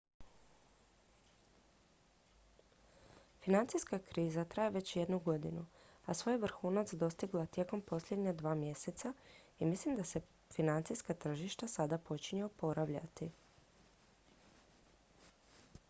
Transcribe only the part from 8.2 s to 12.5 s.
dva mjeseca i mislim da se financijska tržišta sada počinju